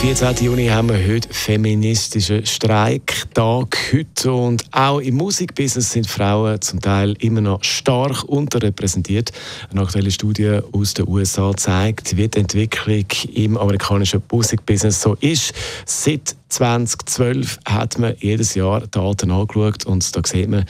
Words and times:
14. 0.00 0.36
Juni 0.44 0.68
haben 0.68 0.88
wir 0.90 1.12
heute 1.12 1.28
feministischen 1.34 2.46
Streiktag 2.46 3.76
heute 3.92 4.32
und 4.32 4.64
auch 4.70 5.00
im 5.00 5.16
Musikbusiness 5.16 5.90
sind 5.90 6.06
Frauen 6.06 6.60
zum 6.60 6.80
Teil 6.80 7.16
immer 7.18 7.40
noch 7.40 7.64
stark 7.64 8.22
unterrepräsentiert. 8.22 9.32
Eine 9.70 9.82
aktuelle 9.82 10.12
Studie 10.12 10.60
aus 10.70 10.94
den 10.94 11.08
USA 11.08 11.52
zeigt, 11.56 12.16
wie 12.16 12.28
die 12.28 12.38
Entwicklung 12.38 13.06
im 13.34 13.56
amerikanischen 13.56 14.22
Musikbusiness 14.30 15.02
so 15.02 15.16
ist. 15.20 15.52
Seit 15.84 16.36
2012 16.48 17.58
hat 17.66 17.98
man 17.98 18.14
jedes 18.18 18.54
Jahr 18.54 18.86
Daten 18.86 19.30
angeschaut 19.30 19.84
und 19.84 20.16
da 20.16 20.20
sieht 20.24 20.48
man, 20.48 20.64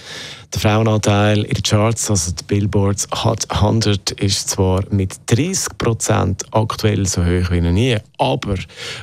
der 0.52 0.60
Frauenanteil 0.60 1.42
in 1.42 1.55
den 1.55 1.62
Charts, 1.62 2.10
also 2.10 2.32
die 2.32 2.45
Billboards 2.45 3.06
Hot 3.23 3.50
100, 3.50 4.12
ist 4.12 4.50
zwar 4.50 4.83
mit 4.91 5.14
30 5.27 5.77
Prozent 5.77 6.45
aktuell 6.52 7.06
so 7.06 7.22
hoch 7.22 7.50
wie 7.50 7.60
noch 7.60 7.70
nie, 7.70 7.96
aber 8.19 8.55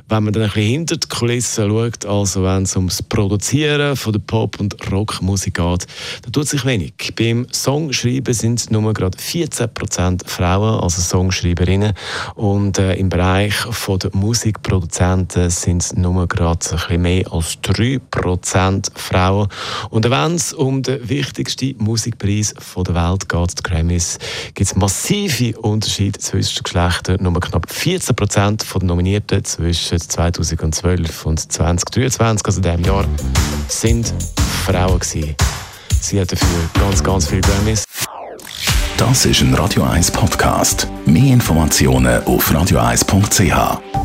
wenn 0.10 0.24
man 0.24 0.34
dann 0.34 0.44
ein 0.44 0.50
bisschen 0.50 0.64
hinter 0.64 0.98
die 0.98 1.08
Kulissen 1.08 1.70
schaut, 1.70 2.06
also 2.06 2.44
wenn 2.44 2.64
es 2.64 2.76
ums 2.76 3.02
Produzieren 3.04 3.96
von 3.96 4.14
der 4.14 4.20
Pop- 4.20 4.60
und 4.60 4.76
Rockmusik 4.92 5.56
geht, 5.56 5.88
dann 6.24 6.32
tut 6.32 6.48
sich 6.48 6.66
wenig. 6.66 6.94
Beim 7.16 7.48
Songschreiben 7.54 8.34
sind 8.34 8.60
es 8.60 8.70
nur 8.72 8.94
gerade 8.94 9.18
14 9.18 9.74
Prozent 9.74 10.24
Frauen, 10.26 10.82
also 10.82 11.02
Songschreiberinnen, 11.02 11.94
und 12.36 12.80
äh, 12.80 12.96
im 12.96 13.10
Bereich 13.10 13.54
von 13.54 14.00
der 14.00 14.12
Musikproduzenten 14.14 15.50
sind 15.50 15.84
es 15.84 15.96
nur 15.96 16.28
gerade 16.28 16.65
ein 16.72 16.78
bisschen 16.78 17.02
mehr 17.02 17.32
als 17.32 17.60
3 17.62 18.00
Prozent 18.12 18.92
Frauen. 18.96 19.48
Und 19.90 20.10
wenn 20.10 20.36
es 20.36 20.54
um 20.54 20.82
den 20.82 21.08
wichtigsten 21.08 21.36
wichtigste 21.36 21.76
Musikpreis 21.84 22.54
der 22.76 22.96
Welt 22.96 23.30
geht, 23.30 23.60
die 23.60 23.64
Grammys, 23.64 24.18
gibt 24.54 24.70
es 24.70 24.76
massive 24.76 25.58
Unterschiede 25.60 26.20
zwischen 26.20 26.56
den 26.56 26.64
Geschlechtern. 26.64 27.18
Nur 27.22 27.40
knapp 27.40 27.70
14 27.72 28.16
Prozent 28.16 28.66
der 28.74 28.84
Nominierten 28.84 29.44
zwischen 29.44 30.00
2012 30.00 31.26
und 31.26 31.52
2023, 31.52 32.46
also 32.46 32.62
diesem 32.62 32.84
Jahr, 32.84 33.06
sind 33.68 34.14
Frauen 34.66 35.00
gewesen. 35.00 35.36
Sie 36.02 36.20
hat 36.20 36.32
dafür 36.32 36.70
ganz, 36.80 37.04
ganz 37.04 37.28
viele 37.28 37.42
Grammys. 37.42 37.84
Das 38.98 39.26
ist 39.26 39.42
ein 39.42 39.54
Radio 39.56 39.84
1 39.84 40.12
Podcast. 40.12 40.88
Mehr 41.06 41.34
Informationen 41.34 42.24
auf 42.24 42.50
radio1.ch. 42.52 44.05